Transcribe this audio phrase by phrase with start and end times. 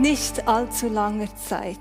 [0.00, 1.78] Nicht allzu langer Zeit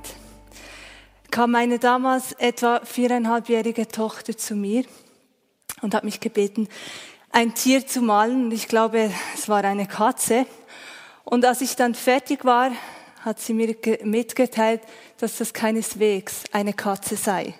[1.31, 4.83] kam meine damals etwa viereinhalbjährige Tochter zu mir
[5.81, 6.67] und hat mich gebeten,
[7.31, 8.51] ein Tier zu malen.
[8.51, 10.45] Ich glaube, es war eine Katze.
[11.23, 12.71] Und als ich dann fertig war,
[13.21, 14.81] hat sie mir mitgeteilt,
[15.17, 17.53] dass das keineswegs eine Katze sei.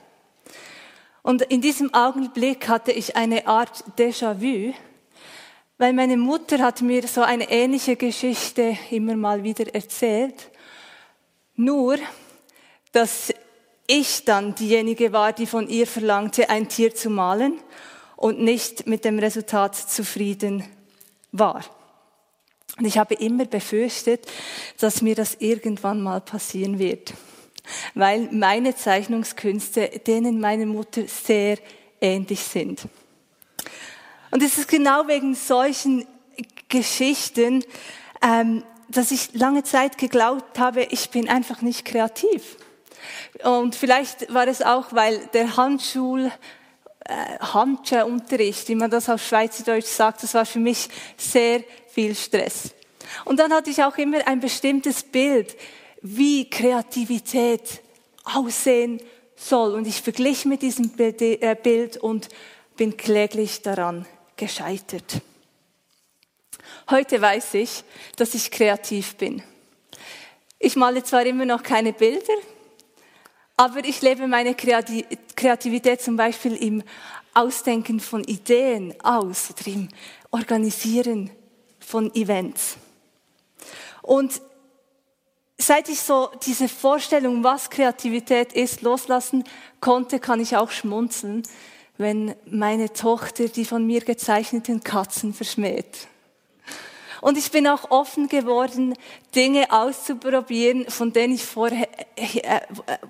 [1.21, 4.73] Und in diesem Augenblick hatte ich eine Art Déjà-vu,
[5.77, 10.48] weil meine Mutter hat mir so eine ähnliche Geschichte immer mal wieder erzählt.
[11.59, 11.97] Nur,
[12.93, 13.33] dass
[13.85, 17.59] ich dann diejenige war, die von ihr verlangte, ein Tier zu malen
[18.15, 20.63] und nicht mit dem Resultat zufrieden
[21.31, 21.65] war.
[22.77, 24.25] Und ich habe immer befürchtet,
[24.79, 27.13] dass mir das irgendwann mal passieren wird
[27.93, 31.57] weil meine Zeichnungskünste denen meiner Mutter sehr
[32.01, 32.87] ähnlich sind.
[34.31, 36.05] Und es ist genau wegen solchen
[36.67, 37.63] Geschichten,
[38.21, 42.57] ähm, dass ich lange Zeit geglaubt habe, ich bin einfach nicht kreativ.
[43.43, 46.31] Und vielleicht war es auch, weil der Handschul,
[47.05, 52.73] äh, Handschulunterricht, wie man das auf Schweizerdeutsch sagt, das war für mich sehr viel Stress.
[53.25, 55.55] Und dann hatte ich auch immer ein bestimmtes Bild,
[56.01, 57.81] wie Kreativität
[58.23, 59.01] aussehen
[59.35, 59.73] soll.
[59.73, 62.29] Und ich verglich mit diesem äh, Bild und
[62.75, 65.21] bin kläglich daran gescheitert.
[66.89, 67.83] Heute weiß ich,
[68.15, 69.43] dass ich kreativ bin.
[70.57, 72.33] Ich male zwar immer noch keine Bilder,
[73.57, 76.81] aber ich lebe meine Kreativität zum Beispiel im
[77.35, 79.89] Ausdenken von Ideen aus oder im
[80.31, 81.29] Organisieren
[81.79, 82.77] von Events.
[84.01, 84.41] Und
[85.59, 89.43] seit ich so diese Vorstellung, was Kreativität ist, loslassen
[89.79, 91.43] konnte, kann ich auch schmunzeln,
[91.97, 96.07] wenn meine Tochter die von mir gezeichneten Katzen verschmäht.
[97.21, 98.95] Und ich bin auch offen geworden,
[99.35, 102.61] Dinge auszuprobieren, von denen ich vorher, äh,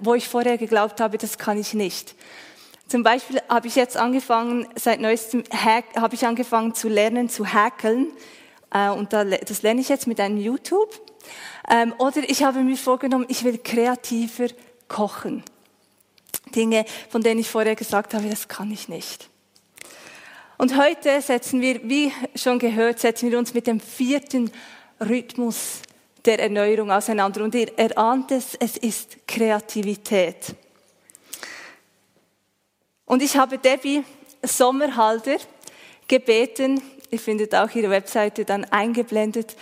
[0.01, 2.15] wo ich vorher geglaubt habe, das kann ich nicht.
[2.87, 8.07] Zum Beispiel habe ich jetzt angefangen, seit neuestem habe ich angefangen zu lernen, zu hackeln.
[8.73, 10.99] Äh, und das lerne ich jetzt mit einem YouTube.
[11.69, 14.47] Ähm, oder ich habe mir vorgenommen, ich will kreativer
[14.87, 15.43] kochen.
[16.55, 19.28] Dinge, von denen ich vorher gesagt habe, das kann ich nicht.
[20.59, 24.51] Und heute setzen wir, wie schon gehört, setzen wir uns mit dem vierten
[24.99, 25.79] Rhythmus
[26.25, 27.45] der Erneuerung auseinander.
[27.45, 30.53] Und ihr erahnt es, es ist Kreativität.
[33.05, 34.03] Und ich habe Debbie
[34.43, 35.37] Sommerhalder
[36.09, 39.55] gebeten, ihr findet auch ihre Webseite dann eingeblendet,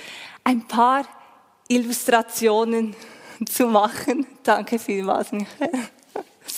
[0.44, 1.08] ein paar
[1.68, 2.96] Illustrationen
[3.48, 4.26] zu machen.
[4.42, 5.70] Danke vielmals, Michael,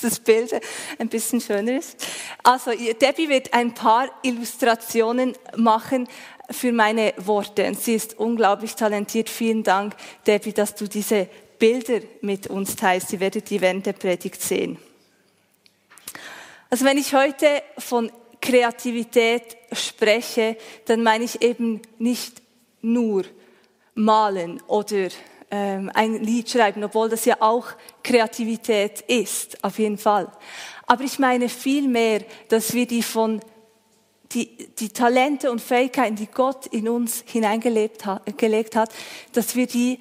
[0.02, 0.54] das Bild
[0.98, 2.06] ein bisschen schöner ist.
[2.44, 6.08] Also, Debbie wird ein paar Illustrationen machen
[6.50, 7.66] für meine Worte.
[7.66, 9.30] Und sie ist unglaublich talentiert.
[9.30, 9.96] Vielen Dank,
[10.26, 11.28] Debbie, dass du diese
[11.60, 13.10] Bilder mit uns teilst.
[13.10, 14.78] Sie werdet die während der Predigt sehen.
[16.70, 18.12] Also wenn ich heute von
[18.42, 22.42] Kreativität spreche, dann meine ich eben nicht
[22.82, 23.26] nur
[23.96, 25.10] malen oder
[25.52, 27.68] ähm, ein Lied schreiben, obwohl das ja auch
[28.04, 30.32] Kreativität ist, auf jeden Fall.
[30.86, 33.42] Aber ich meine vielmehr, dass wir die von
[34.32, 38.94] die, die Talente und Fähigkeiten, die Gott in uns hineingelegt hat,
[39.34, 40.00] dass wir die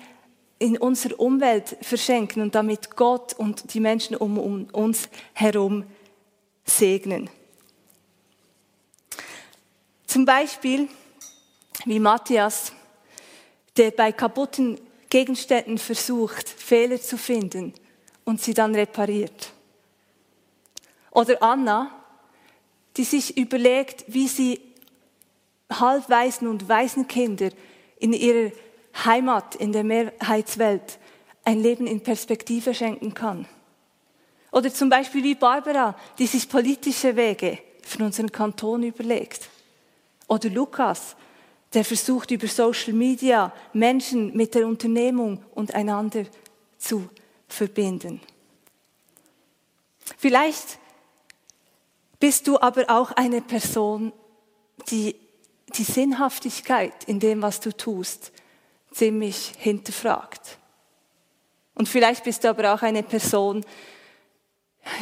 [0.58, 5.84] in unserer Umwelt verschenken und damit Gott und die Menschen um, um uns herum
[6.64, 7.30] segnen.
[10.06, 10.88] Zum Beispiel,
[11.84, 12.72] wie Matthias
[13.76, 14.78] der bei kaputten
[15.10, 17.74] Gegenständen versucht, Fehler zu finden
[18.24, 19.52] und sie dann repariert.
[21.10, 21.90] Oder Anna,
[22.96, 24.60] die sich überlegt, wie sie
[25.70, 27.50] Halbwaisen und Waisenkinder
[27.98, 28.52] in ihrer
[29.04, 30.98] Heimat, in der Mehrheitswelt,
[31.44, 33.46] ein Leben in Perspektive schenken kann.
[34.50, 39.48] Oder zum Beispiel wie Barbara, die sich politische Wege für unseren Kanton überlegt.
[40.26, 41.16] Oder Lukas,
[41.74, 46.24] der versucht über Social Media Menschen mit der Unternehmung und einander
[46.78, 47.08] zu
[47.46, 48.20] verbinden.
[50.16, 50.78] Vielleicht
[52.18, 54.12] bist du aber auch eine Person,
[54.90, 55.14] die
[55.76, 58.32] die Sinnhaftigkeit in dem, was du tust,
[58.90, 60.58] ziemlich hinterfragt.
[61.74, 63.64] Und vielleicht bist du aber auch eine Person,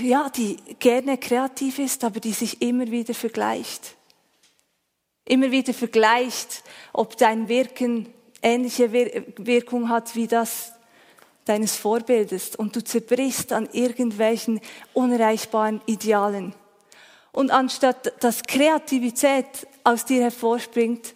[0.03, 3.96] ja, die gerne kreativ ist, aber die sich immer wieder vergleicht.
[5.27, 6.63] Immer wieder vergleicht,
[6.93, 8.13] ob dein Wirken
[8.43, 10.73] ähnliche Wirkung hat wie das
[11.45, 14.61] deines Vorbildes und du zerbrichst an irgendwelchen
[14.95, 16.55] unerreichbaren Idealen.
[17.33, 21.15] Und anstatt dass Kreativität aus dir hervorspringt,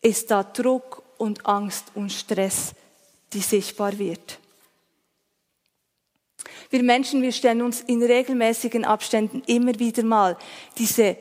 [0.00, 2.72] ist da Druck und Angst und Stress,
[3.32, 4.38] die sichtbar wird.
[6.70, 10.36] Wir Menschen, wir stellen uns in regelmäßigen Abständen immer wieder mal
[10.76, 11.16] diese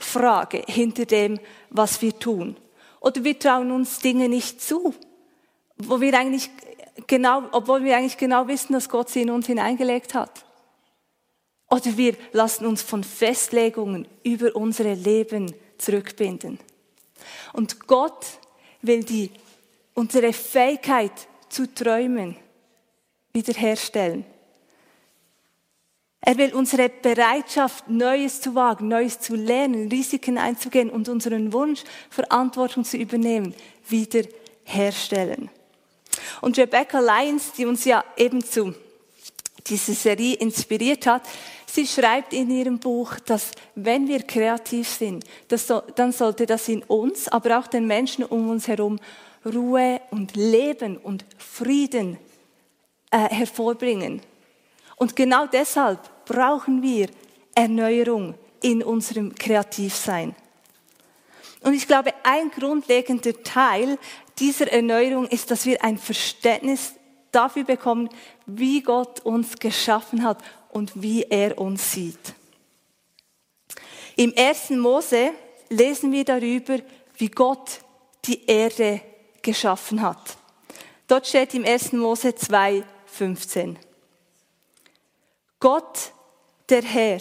[0.00, 1.38] Sinnfrage hinter dem,
[1.70, 2.56] was wir tun.
[3.00, 4.94] Oder wir trauen uns Dinge nicht zu,
[5.76, 6.50] wo wir eigentlich
[7.06, 10.44] genau, obwohl wir eigentlich genau wissen, dass Gott sie in uns hineingelegt hat.
[11.70, 16.58] Oder wir lassen uns von Festlegungen über unsere Leben zurückbinden.
[17.52, 18.26] Und Gott
[18.82, 19.30] will die,
[19.94, 21.12] unsere Fähigkeit
[21.48, 22.36] zu träumen
[23.32, 24.24] wiederherstellen.
[26.22, 31.82] Er will unsere Bereitschaft, Neues zu wagen, Neues zu lernen, Risiken einzugehen und unseren Wunsch,
[32.10, 33.54] Verantwortung zu übernehmen,
[33.88, 35.48] wiederherstellen.
[36.42, 38.74] Und Rebecca Lyons, die uns ja eben zu
[39.66, 41.22] dieser Serie inspiriert hat,
[41.66, 46.82] sie schreibt in ihrem Buch, dass wenn wir kreativ sind, so, dann sollte das in
[46.82, 48.98] uns, aber auch den Menschen um uns herum
[49.44, 52.18] Ruhe und Leben und Frieden
[53.10, 54.20] äh, hervorbringen.
[55.00, 57.08] Und genau deshalb brauchen wir
[57.54, 60.36] Erneuerung in unserem Kreativsein.
[61.62, 63.98] Und ich glaube, ein grundlegender Teil
[64.38, 66.92] dieser Erneuerung ist, dass wir ein Verständnis
[67.32, 68.10] dafür bekommen,
[68.44, 72.34] wie Gott uns geschaffen hat und wie er uns sieht.
[74.16, 75.30] Im ersten Mose
[75.70, 76.78] lesen wir darüber,
[77.16, 77.80] wie Gott
[78.26, 79.00] die Erde
[79.40, 80.36] geschaffen hat.
[81.08, 81.92] Dort steht im 1.
[81.92, 83.78] Mose 2, 15.
[85.60, 86.12] Gott,
[86.70, 87.20] der Herr,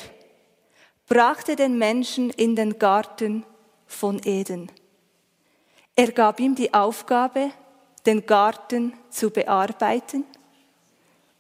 [1.08, 3.46] brachte den Menschen in den Garten
[3.86, 4.72] von Eden.
[5.94, 7.52] Er gab ihm die Aufgabe,
[8.06, 10.24] den Garten zu bearbeiten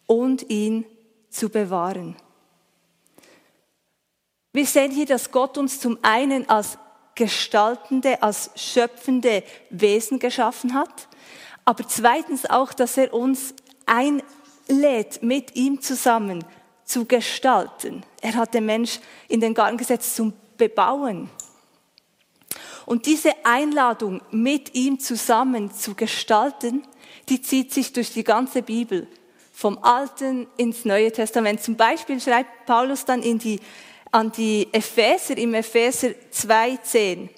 [0.07, 0.85] und ihn
[1.29, 2.17] zu bewahren.
[4.51, 6.77] Wir sehen hier, dass Gott uns zum einen als
[7.15, 11.07] gestaltende, als schöpfende Wesen geschaffen hat,
[11.63, 13.53] aber zweitens auch, dass er uns
[13.85, 16.43] einlädt, mit ihm zusammen
[16.89, 18.03] zu gestalten.
[18.19, 21.29] Er hat den Mensch in den Garten gesetzt zum Bebauen.
[22.87, 26.81] Und diese Einladung, mit ihm zusammen zu gestalten,
[27.29, 29.07] die zieht sich durch die ganze Bibel,
[29.53, 31.61] vom Alten ins Neue Testament.
[31.61, 33.59] Zum Beispiel schreibt Paulus dann in die,
[34.11, 37.29] an die Epheser im Epheser 2,10.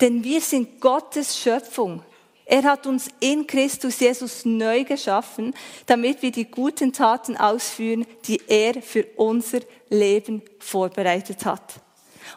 [0.00, 2.02] Denn wir sind Gottes Schöpfung.
[2.48, 5.52] Er hat uns in Christus Jesus neu geschaffen,
[5.86, 9.60] damit wir die guten Taten ausführen, die er für unser
[9.90, 11.74] Leben vorbereitet hat.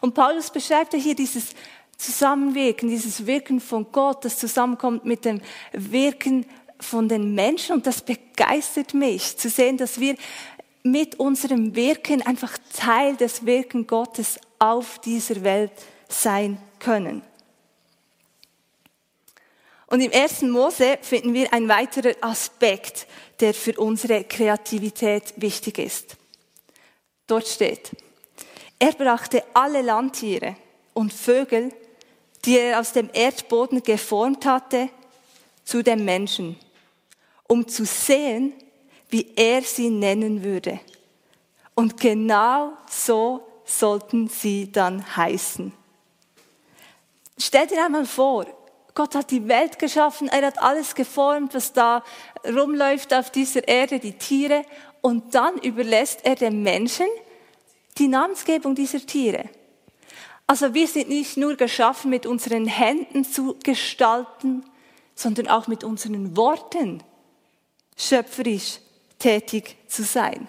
[0.00, 1.50] Und Paulus beschreibt ja hier dieses
[1.96, 5.40] Zusammenwirken, dieses Wirken von Gott, das zusammenkommt mit dem
[5.72, 6.44] Wirken
[6.80, 7.76] von den Menschen.
[7.76, 10.16] Und das begeistert mich, zu sehen, dass wir
[10.82, 15.72] mit unserem Wirken einfach Teil des Wirken Gottes auf dieser Welt
[16.08, 17.22] sein können.
[19.90, 23.06] Und im ersten Mose finden wir einen weiteren Aspekt,
[23.40, 26.16] der für unsere Kreativität wichtig ist.
[27.26, 27.90] Dort steht,
[28.78, 30.56] er brachte alle Landtiere
[30.94, 31.72] und Vögel
[32.44, 34.88] die er aus dem Erdboden geformt hatte,
[35.64, 36.56] zu dem Menschen,
[37.46, 38.54] um zu sehen,
[39.08, 40.80] wie er sie nennen würde.
[41.74, 45.72] Und genau so sollten sie dann heißen.
[47.38, 48.46] Stell dir einmal vor,
[49.00, 52.04] Gott hat die Welt geschaffen, er hat alles geformt, was da
[52.46, 54.62] rumläuft auf dieser Erde, die Tiere,
[55.00, 57.06] und dann überlässt er dem Menschen
[57.96, 59.48] die Namensgebung dieser Tiere.
[60.46, 64.66] Also wir sind nicht nur geschaffen, mit unseren Händen zu gestalten,
[65.14, 67.02] sondern auch mit unseren Worten
[67.96, 68.80] schöpferisch
[69.18, 70.46] tätig zu sein.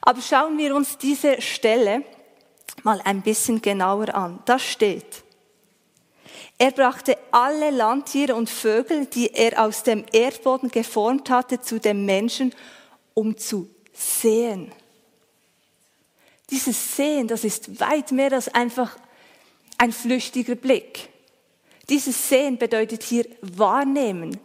[0.00, 2.02] Aber schauen wir uns diese Stelle
[2.82, 4.40] mal ein bisschen genauer an.
[4.44, 5.22] Da steht,
[6.58, 12.04] er brachte alle Landtiere und Vögel, die er aus dem Erdboden geformt hatte, zu dem
[12.04, 12.54] Menschen,
[13.14, 14.72] um zu sehen
[16.52, 18.96] dieses Sehen, das ist weit mehr als einfach
[19.78, 21.08] ein flüchtiger Blick.
[21.88, 24.38] Dieses Sehen bedeutet hier wahrnehmen.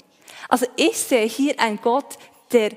[0.47, 2.17] Also ich sehe hier einen Gott,
[2.53, 2.71] der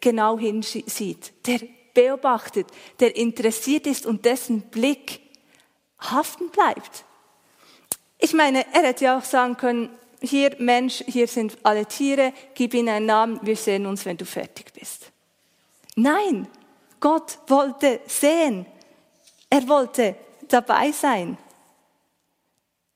[0.00, 1.60] genau hinsieht, der
[1.94, 2.66] beobachtet,
[3.00, 5.20] der interessiert ist und dessen Blick
[5.98, 7.05] haften bleibt.
[8.18, 12.74] Ich meine, er hätte ja auch sagen können, hier Mensch, hier sind alle Tiere, gib
[12.74, 15.10] ihnen einen Namen, wir sehen uns, wenn du fertig bist.
[15.94, 16.48] Nein,
[17.00, 18.66] Gott wollte sehen.
[19.48, 20.16] Er wollte
[20.48, 21.38] dabei sein.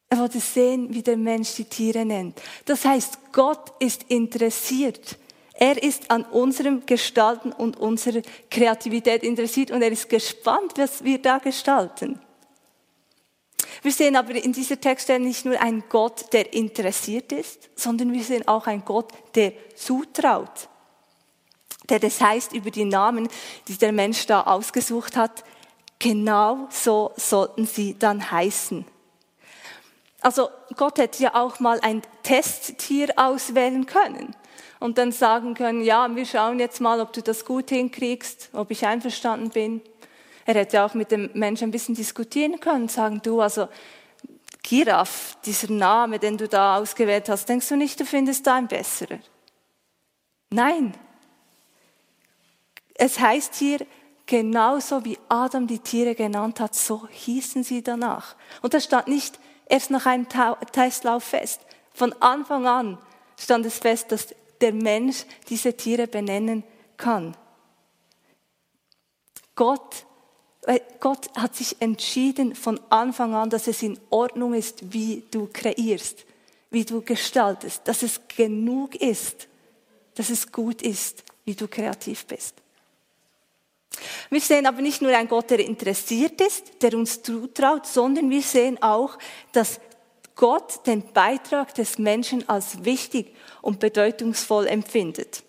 [0.08, 2.40] Er wollte sehen, wie der Mensch die Tiere nennt.
[2.64, 5.16] Das heißt, Gott ist interessiert.
[5.54, 11.20] Er ist an unserem Gestalten und unserer Kreativität interessiert und er ist gespannt, was wir
[11.20, 12.18] da gestalten.
[13.82, 18.24] Wir sehen aber in dieser Textstelle nicht nur einen Gott, der interessiert ist, sondern wir
[18.24, 20.68] sehen auch einen Gott, der zutraut.
[21.88, 23.28] Der das heißt über die Namen,
[23.68, 25.44] die der Mensch da ausgesucht hat,
[25.98, 28.84] genau so sollten sie dann heißen.
[30.20, 34.36] Also Gott hätte ja auch mal ein Testtier auswählen können
[34.78, 38.70] und dann sagen können, ja, wir schauen jetzt mal, ob du das gut hinkriegst, ob
[38.70, 39.80] ich einverstanden bin.
[40.46, 43.68] Er hätte auch mit dem Menschen ein bisschen diskutieren können, sagen, du, also
[44.62, 48.68] Giraffe, dieser Name, den du da ausgewählt hast, denkst du nicht, du findest da ein
[48.68, 49.18] besserer?
[50.50, 50.94] Nein.
[52.94, 53.86] Es heißt hier,
[54.26, 58.36] genauso wie Adam die Tiere genannt hat, so hießen sie danach.
[58.60, 60.26] Und das stand nicht erst nach einem
[60.72, 61.60] Testlauf fest.
[61.94, 62.98] Von Anfang an
[63.38, 66.62] stand es fest, dass der Mensch diese Tiere benennen
[66.96, 67.34] kann.
[69.54, 70.04] Gott
[71.00, 76.24] Gott hat sich entschieden von Anfang an, dass es in Ordnung ist, wie du kreierst,
[76.70, 79.48] wie du gestaltest, dass es genug ist,
[80.14, 82.54] dass es gut ist, wie du kreativ bist.
[84.28, 88.42] Wir sehen aber nicht nur einen Gott, der interessiert ist, der uns zutraut, sondern wir
[88.42, 89.18] sehen auch,
[89.52, 89.80] dass
[90.36, 95.42] Gott den Beitrag des Menschen als wichtig und bedeutungsvoll empfindet.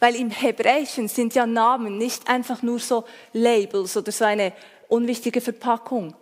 [0.00, 4.52] Weil im Hebräischen sind ja Namen nicht einfach nur so Labels oder so eine
[4.88, 6.14] unwichtige Verpackung,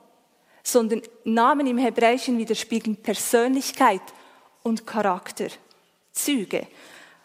[0.62, 4.02] sondern Namen im Hebräischen widerspiegeln Persönlichkeit
[4.62, 5.48] und Charakter,
[6.12, 6.66] Züge.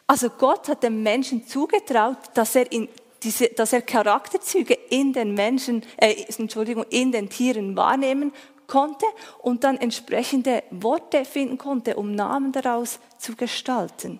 [0.08, 2.88] Also Gott hat dem Menschen zugetraut, dass er, in
[3.24, 8.32] diese, dass er Charakterzüge in den Menschen, äh, Entschuldigung, in den Tieren wahrnehmen
[8.68, 9.06] konnte
[9.42, 14.20] und dann entsprechende Worte finden konnte, um Namen daraus zu gestalten.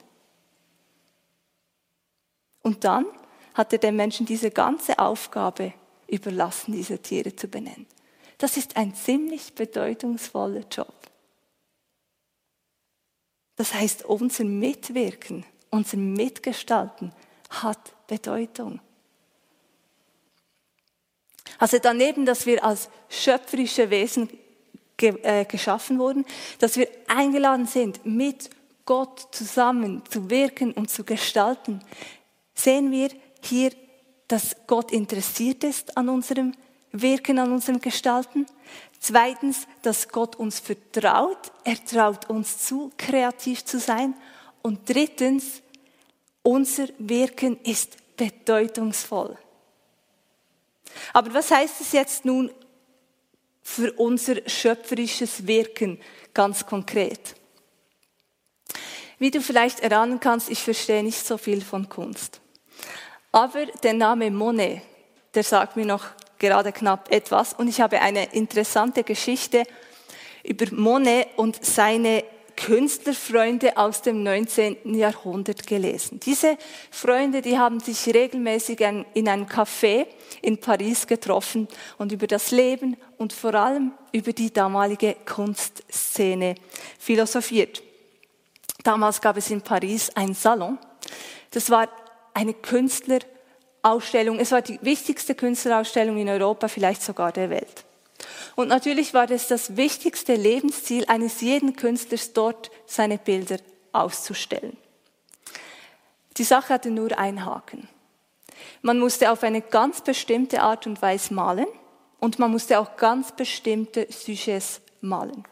[2.68, 3.06] Und dann
[3.54, 5.72] hat er den Menschen diese ganze Aufgabe
[6.06, 7.88] überlassen, diese Tiere zu benennen.
[8.40, 10.94] Das ist ein ziemlich bedeutungsvoller Job.
[13.56, 17.14] Das heißt, unser Mitwirken, unser Mitgestalten
[17.50, 18.82] hat Bedeutung.
[21.60, 24.30] Also daneben, dass wir als schöpferische Wesen
[24.98, 26.26] äh, geschaffen wurden,
[26.60, 28.50] dass wir eingeladen sind, mit
[28.84, 31.82] Gott zusammen zu wirken und zu gestalten,
[32.58, 33.10] sehen wir
[33.42, 33.72] hier,
[34.28, 36.54] dass Gott interessiert ist an unserem
[36.92, 38.46] Wirken, an unserem Gestalten.
[39.00, 41.52] Zweitens, dass Gott uns vertraut.
[41.64, 44.16] Er traut uns zu, kreativ zu sein.
[44.62, 45.62] Und drittens,
[46.42, 49.38] unser Wirken ist bedeutungsvoll.
[51.14, 52.52] Aber was heißt es jetzt nun
[53.62, 56.00] für unser schöpferisches Wirken
[56.34, 57.36] ganz konkret?
[59.20, 62.40] Wie du vielleicht erahnen kannst, ich verstehe nicht so viel von Kunst.
[63.32, 64.82] Aber der Name Monet,
[65.34, 66.06] der sagt mir noch
[66.40, 67.54] gerade knapp etwas.
[67.54, 69.64] Und ich habe eine interessante Geschichte
[70.44, 72.24] über Monet und seine
[72.56, 74.96] Künstlerfreunde aus dem 19.
[74.96, 76.20] Jahrhundert gelesen.
[76.20, 76.58] Diese
[76.90, 80.08] Freunde, die haben sich regelmäßig in einem Café
[80.42, 81.68] in Paris getroffen
[82.00, 86.56] und über das Leben und vor allem über die damalige Kunstszene
[86.98, 87.84] philosophiert.
[88.84, 90.80] Damals gab es in Paris einen Salon.
[91.52, 91.88] Das war
[92.38, 94.40] eine Künstlerausstellung.
[94.40, 97.84] Es war die wichtigste Künstlerausstellung in Europa, vielleicht sogar der Welt.
[98.56, 103.58] Und natürlich war es das wichtigste Lebensziel eines jeden Künstlers, dort seine Bilder
[103.92, 104.78] auszustellen.
[106.38, 107.90] Die Sache hatte nur einen Haken.
[108.84, 111.68] Man musste auf eine ganz bestimmte Art und Weise malen
[112.20, 115.44] und man musste auch ganz bestimmte Sujets malen.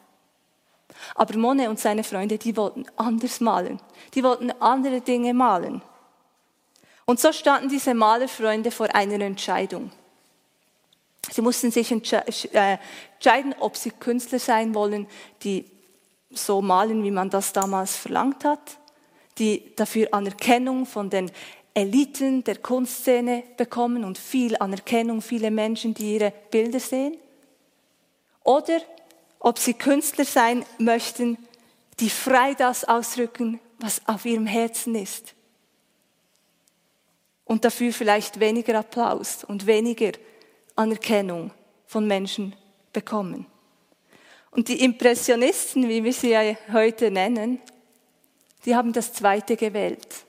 [1.16, 3.80] Aber Monet und seine Freunde, die wollten anders malen.
[4.14, 5.82] Die wollten andere Dinge malen.
[7.06, 9.92] Und so standen diese Malerfreunde vor einer Entscheidung.
[11.32, 12.78] Sie mussten sich äh,
[13.14, 15.08] entscheiden, ob sie Künstler sein wollen,
[15.44, 15.66] die
[16.32, 18.78] so malen, wie man das damals verlangt hat,
[19.38, 21.32] die dafür Anerkennung von den
[21.74, 27.18] Eliten der Kunstszene bekommen und viel Anerkennung, viele Menschen, die ihre Bilder sehen.
[28.44, 28.80] Oder
[29.40, 31.38] ob sie Künstler sein möchten,
[32.00, 35.36] die frei das ausdrücken, was auf ihrem Herzen ist
[37.46, 40.12] und dafür vielleicht weniger Applaus und weniger
[40.76, 41.52] Anerkennung
[41.86, 42.56] von Menschen
[42.92, 43.46] bekommen.
[44.52, 47.60] Und die Impressionisten, wie wir sie ja heute nennen,
[48.66, 50.26] die haben das Zweite gewählt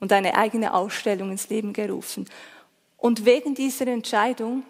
[0.00, 2.28] und eine eigene Ausstellung ins Leben gerufen.
[2.96, 4.62] Und wegen dieser Entscheidung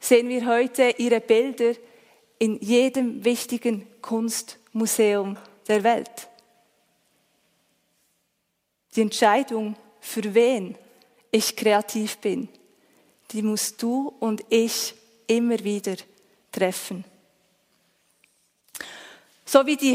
[0.00, 1.72] sehen wir heute ihre Bilder
[2.38, 6.28] in jedem wichtigen Kunstmuseum der Welt.
[8.94, 10.76] Die Entscheidung, für wen
[11.30, 12.48] ich kreativ bin,
[13.30, 14.94] die musst du und ich
[15.26, 15.96] immer wieder
[16.50, 17.04] treffen.
[19.44, 19.94] So wie die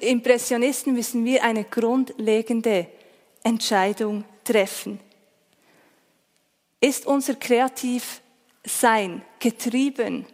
[0.00, 2.88] Impressionisten müssen wir eine grundlegende
[3.44, 4.98] Entscheidung treffen.
[6.80, 10.26] Ist unser Kreativsein getrieben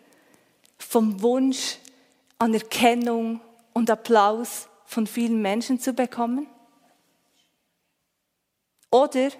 [0.79, 1.77] vom Wunsch,
[2.39, 3.41] Anerkennung
[3.75, 6.47] und Applaus von vielen Menschen zu bekommen?
[8.91, 9.31] Oder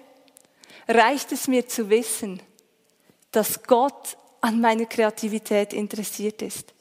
[0.87, 2.41] reicht es mir zu wissen,
[3.31, 6.73] dass Gott an meiner Kreativität interessiert ist?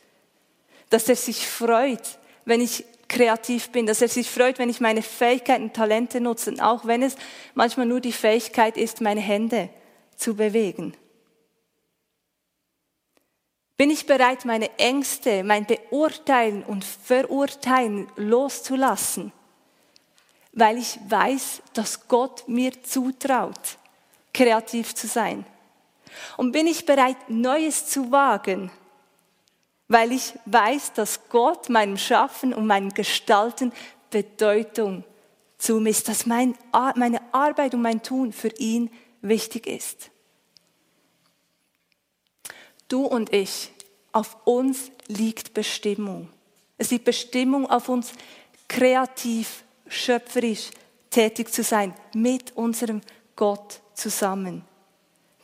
[0.90, 5.02] Dass er sich freut, wenn ich kreativ bin, dass er sich freut, wenn ich meine
[5.02, 7.16] Fähigkeiten und Talente nutze, auch wenn es
[7.54, 9.70] manchmal nur die Fähigkeit ist, meine Hände
[10.16, 10.94] zu bewegen.
[13.78, 19.32] Bin ich bereit, meine Ängste, mein Beurteilen und Verurteilen loszulassen,
[20.58, 23.78] weil ich weiß, dass Gott mir zutraut,
[24.34, 25.46] kreativ zu sein?
[26.36, 28.72] Und bin ich bereit, Neues zu wagen,
[29.86, 33.72] weil ich weiß, dass Gott meinem Schaffen und meinem Gestalten
[34.10, 35.04] Bedeutung
[35.58, 36.56] zumisst, dass mein,
[36.96, 40.10] meine Arbeit und mein Tun für ihn wichtig ist.
[42.88, 43.70] Du und ich,
[44.10, 46.30] auf uns liegt Bestimmung.
[46.78, 48.12] Es liegt Bestimmung auf uns,
[48.66, 50.70] kreativ, schöpferisch
[51.10, 53.00] tätig zu sein, mit unserem
[53.36, 54.64] Gott zusammen.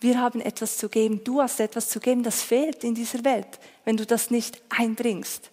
[0.01, 3.59] Wir haben etwas zu geben, du hast etwas zu geben, das fehlt in dieser Welt,
[3.85, 5.51] wenn du das nicht einbringst.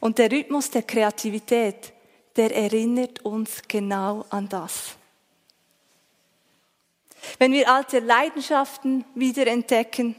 [0.00, 1.92] Und der Rhythmus der Kreativität,
[2.36, 4.96] der erinnert uns genau an das.
[7.38, 10.16] Wenn wir alte Leidenschaften wieder entdecken,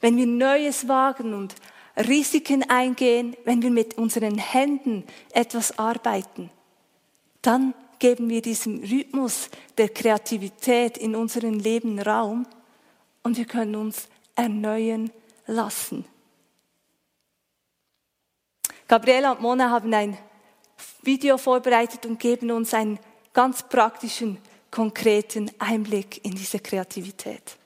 [0.00, 1.54] wenn wir Neues wagen und
[1.96, 6.50] Risiken eingehen, wenn wir mit unseren Händen etwas arbeiten,
[7.42, 12.46] dann geben wir diesem Rhythmus der Kreativität in unserem Leben Raum
[13.22, 15.10] und wir können uns erneuern
[15.46, 16.04] lassen.
[18.88, 20.18] Gabriela und Mona haben ein
[21.02, 22.98] Video vorbereitet und geben uns einen
[23.32, 24.38] ganz praktischen,
[24.70, 27.56] konkreten Einblick in diese Kreativität.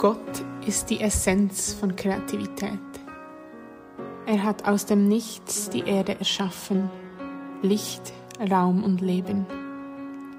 [0.00, 0.16] Gott
[0.66, 2.70] ist die Essenz von Kreativität.
[4.24, 6.88] Er hat aus dem Nichts die Erde erschaffen,
[7.60, 8.14] Licht,
[8.50, 9.44] Raum und Leben.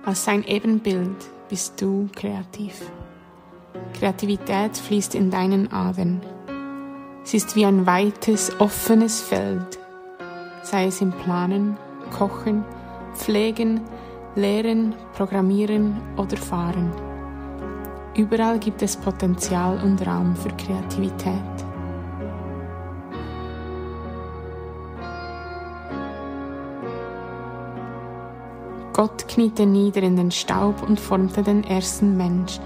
[0.03, 1.15] Als sein Ebenbild
[1.47, 2.91] bist du kreativ.
[3.93, 6.21] Kreativität fließt in deinen Adern.
[7.21, 9.77] Sie ist wie ein weites, offenes Feld,
[10.63, 11.77] sei es im Planen,
[12.17, 12.65] Kochen,
[13.13, 13.81] Pflegen,
[14.33, 17.10] Lehren, Programmieren oder Fahren.
[18.15, 21.33] Überall gibt es Potenzial und Raum für Kreativität.
[28.91, 32.63] Gott kniete nieder in den Staub und formte den ersten Menschen.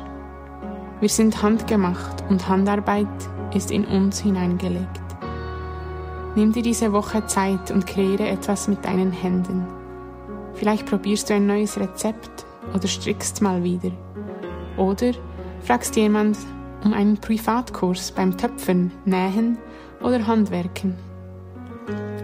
[0.99, 3.07] Wir sind handgemacht und Handarbeit
[3.53, 5.01] ist in uns hineingelegt.
[6.35, 9.65] Nimm dir diese Woche Zeit und kreiere etwas mit deinen Händen.
[10.55, 13.91] Vielleicht probierst du ein neues Rezept oder strickst mal wieder.
[14.77, 15.11] Oder
[15.65, 16.37] Fragst jemand
[16.83, 19.57] um einen Privatkurs beim Töpfen, Nähen
[19.99, 20.93] oder Handwerken?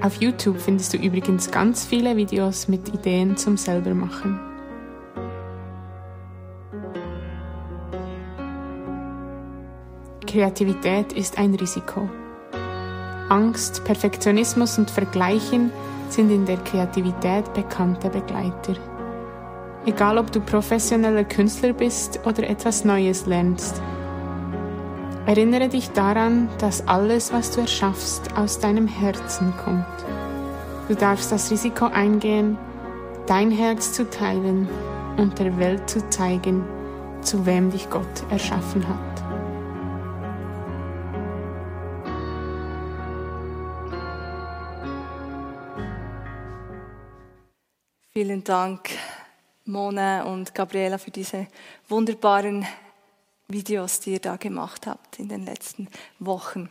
[0.04, 4.40] Auf YouTube findest du übrigens ganz viele Videos mit Ideen zum Selbermachen.
[10.28, 12.08] Kreativität ist ein Risiko.
[13.30, 15.72] Angst, Perfektionismus und Vergleichen
[16.10, 18.91] sind in der Kreativität bekannte Begleiter.
[19.86, 23.82] Egal ob du professioneller Künstler bist oder etwas Neues lernst.
[25.26, 29.86] Erinnere dich daran, dass alles, was du erschaffst, aus deinem Herzen kommt.
[30.88, 32.58] Du darfst das Risiko eingehen,
[33.26, 34.68] dein Herz zu teilen
[35.18, 36.64] und der Welt zu zeigen,
[37.22, 39.12] zu wem dich Gott erschaffen hat.
[48.14, 48.90] Vielen Dank,
[49.66, 51.48] Mona und Gabriela für diese
[51.88, 52.66] wunderbaren
[53.48, 55.88] Videos, die ihr da gemacht habt in den letzten
[56.20, 56.70] Wochen.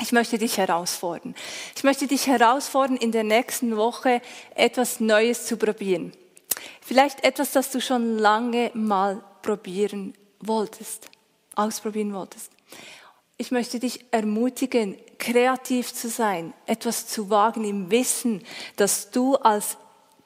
[0.00, 1.34] Ich möchte dich herausfordern.
[1.74, 4.22] Ich möchte dich herausfordern, in der nächsten Woche
[4.54, 6.12] etwas Neues zu probieren.
[6.80, 11.10] Vielleicht etwas, das du schon lange mal probieren wolltest,
[11.56, 12.52] ausprobieren wolltest.
[13.36, 18.42] Ich möchte dich ermutigen, kreativ zu sein, etwas zu wagen im Wissen,
[18.76, 19.76] dass du als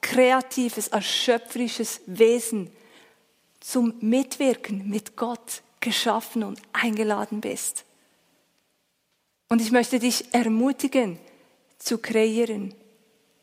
[0.02, 2.70] kreatives, als schöpferisches Wesen
[3.60, 7.84] zum Mitwirken mit Gott geschaffen und eingeladen bist.
[9.48, 11.18] Und ich möchte dich ermutigen,
[11.78, 12.74] zu kreieren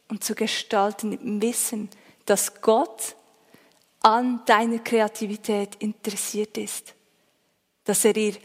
[0.08, 1.90] und zu gestalten im Wissen,
[2.26, 3.16] dass Gott
[4.02, 6.94] an deiner Kreativität interessiert ist,
[7.84, 8.36] dass er ihr,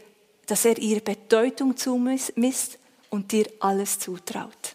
[0.47, 2.77] dass er ihr Bedeutung zumisst
[3.09, 4.74] und dir alles zutraut.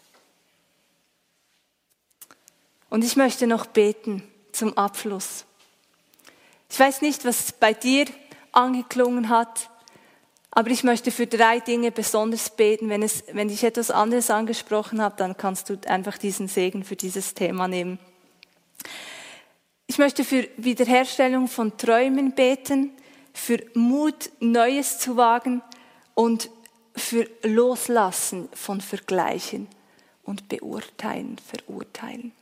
[2.91, 5.45] Und ich möchte noch beten zum Abschluss.
[6.69, 8.05] Ich weiß nicht, was bei dir
[8.51, 9.69] angeklungen hat,
[10.51, 12.89] aber ich möchte für drei Dinge besonders beten.
[12.89, 16.97] Wenn, es, wenn ich etwas anderes angesprochen habe, dann kannst du einfach diesen Segen für
[16.97, 17.97] dieses Thema nehmen.
[19.87, 22.91] Ich möchte für Wiederherstellung von Träumen beten,
[23.33, 25.61] für Mut, Neues zu wagen
[26.13, 26.49] und
[26.93, 29.69] für Loslassen von Vergleichen
[30.23, 32.33] und Beurteilen, Verurteilen.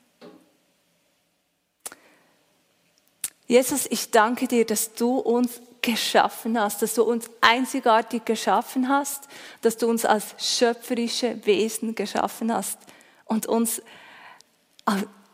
[3.49, 9.27] Jesus, ich danke dir, dass du uns geschaffen hast, dass du uns einzigartig geschaffen hast,
[9.62, 12.77] dass du uns als schöpferische Wesen geschaffen hast
[13.25, 13.81] und uns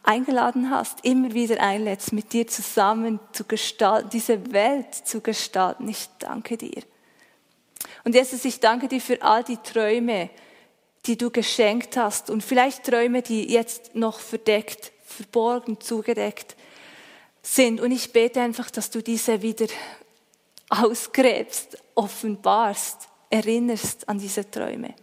[0.03, 5.89] eingeladen hast, immer wieder einlädst, mit dir zusammen zu gestalten, diese Welt zu gestalten.
[5.89, 6.83] Ich danke dir.
[8.05, 10.29] Und Jesus, ich danke dir für all die Träume,
[11.05, 16.55] die du geschenkt hast und vielleicht Träume, die jetzt noch verdeckt, verborgen, zugedeckt
[17.45, 17.79] sind.
[17.79, 19.67] Und ich bete einfach, dass du diese wieder
[20.69, 24.93] ausgräbst, offenbarst, erinnerst an diese Träume.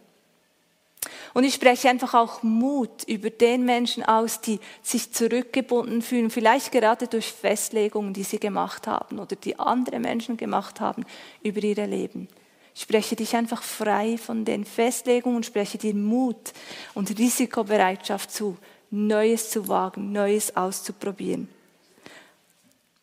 [1.35, 6.73] Und ich spreche einfach auch Mut über den Menschen aus, die sich zurückgebunden fühlen, vielleicht
[6.73, 11.05] gerade durch Festlegungen, die sie gemacht haben oder die andere Menschen gemacht haben
[11.43, 12.29] über ihre Leben.
[12.75, 16.53] Ich spreche dich einfach frei von den Festlegungen und spreche dir Mut
[16.95, 18.57] und Risikobereitschaft zu,
[18.91, 21.49] Neues zu wagen, Neues auszuprobieren.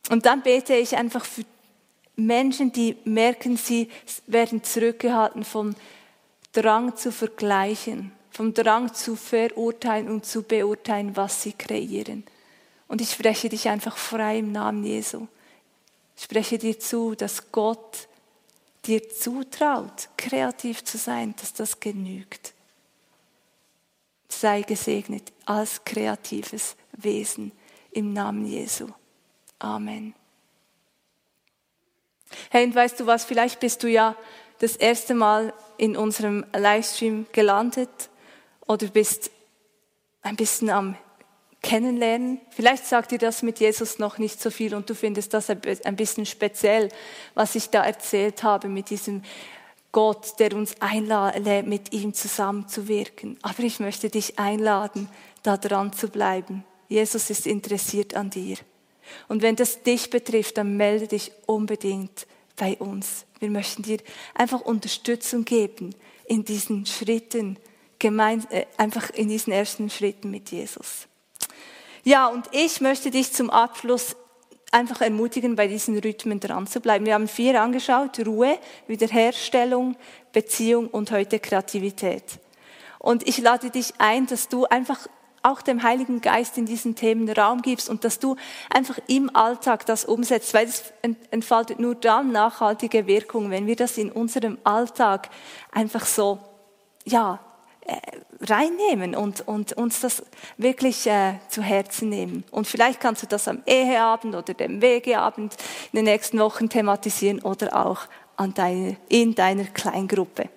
[0.09, 1.43] Und dann bete ich einfach für
[2.15, 3.89] Menschen, die merken, sie
[4.27, 5.75] werden zurückgehalten vom
[6.51, 12.25] Drang zu vergleichen, vom Drang zu verurteilen und zu beurteilen, was sie kreieren.
[12.87, 15.27] Und ich spreche dich einfach frei im Namen Jesu.
[16.17, 18.07] Ich spreche dir zu, dass Gott
[18.85, 22.53] dir zutraut, kreativ zu sein, dass das genügt.
[24.27, 27.51] Sei gesegnet als kreatives Wesen
[27.91, 28.87] im Namen Jesu.
[29.59, 30.15] Amen.
[32.49, 34.15] Hey, und weißt du was, vielleicht bist du ja
[34.59, 37.89] das erste Mal in unserem Livestream gelandet
[38.67, 39.31] oder bist
[40.21, 40.95] ein bisschen am
[41.61, 42.39] Kennenlernen.
[42.51, 45.95] Vielleicht sagt dir das mit Jesus noch nicht so viel und du findest das ein
[45.95, 46.89] bisschen speziell,
[47.33, 49.23] was ich da erzählt habe mit diesem
[49.91, 53.39] Gott, der uns einlädt, mit ihm zusammenzuwirken.
[53.41, 55.09] Aber ich möchte dich einladen,
[55.41, 56.63] da dran zu bleiben.
[56.87, 58.57] Jesus ist interessiert an dir.
[59.27, 63.25] Und wenn das dich betrifft, dann melde dich unbedingt bei uns.
[63.39, 63.99] Wir möchten dir
[64.35, 65.95] einfach Unterstützung geben
[66.25, 67.57] in diesen Schritten,
[67.97, 71.07] gemein, äh, einfach in diesen ersten Schritten mit Jesus.
[72.03, 74.15] Ja, und ich möchte dich zum Abschluss
[74.71, 77.05] einfach ermutigen, bei diesen Rhythmen dran zu bleiben.
[77.05, 79.95] Wir haben vier angeschaut, Ruhe, Wiederherstellung,
[80.31, 82.23] Beziehung und heute Kreativität.
[82.99, 85.07] Und ich lade dich ein, dass du einfach
[85.41, 88.35] auch dem Heiligen Geist in diesen Themen Raum gibst und dass du
[88.69, 90.93] einfach im Alltag das umsetzt, weil es
[91.31, 95.29] entfaltet nur dann nachhaltige Wirkung, wenn wir das in unserem Alltag
[95.71, 96.39] einfach so,
[97.05, 97.39] ja,
[97.81, 97.95] äh,
[98.41, 100.23] reinnehmen und, und uns das
[100.57, 102.43] wirklich äh, zu Herzen nehmen.
[102.51, 105.55] Und vielleicht kannst du das am Eheabend oder dem Wegeabend
[105.91, 108.01] in den nächsten Wochen thematisieren oder auch
[108.37, 110.49] an deine, in deiner Kleingruppe.